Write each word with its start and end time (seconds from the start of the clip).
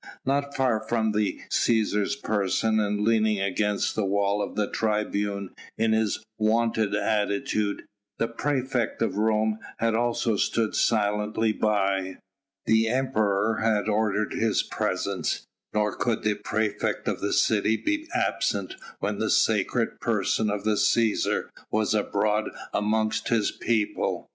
Not 0.25 0.55
far 0.55 0.79
from 0.79 1.11
the 1.11 1.41
Cæsar's 1.51 2.15
person, 2.15 2.79
and 2.79 3.01
leaning 3.01 3.39
against 3.39 3.93
the 3.95 4.03
wall 4.03 4.41
of 4.41 4.55
the 4.55 4.67
tribune 4.67 5.51
in 5.77 5.93
his 5.93 6.23
wonted 6.39 6.95
attitude, 6.95 7.83
the 8.17 8.27
praefect 8.27 9.03
of 9.03 9.17
Rome 9.19 9.59
had 9.77 9.93
also 9.93 10.37
stood 10.37 10.73
silently 10.73 11.51
by. 11.53 12.17
The 12.65 12.87
Emperor 12.87 13.57
had 13.57 13.87
ordered 13.87 14.33
his 14.33 14.63
presence, 14.63 15.45
nor 15.71 15.95
could 15.95 16.23
the 16.23 16.33
praefect 16.33 17.07
of 17.07 17.21
the 17.21 17.31
city 17.31 17.77
be 17.77 18.07
absent 18.11 18.73
when 19.01 19.19
the 19.19 19.29
sacred 19.29 19.99
person 19.99 20.49
of 20.49 20.63
the 20.63 20.77
Cæsar 20.77 21.49
was 21.71 21.93
abroad 21.93 22.49
amongst 22.73 23.27
his 23.27 23.51
people. 23.51 24.27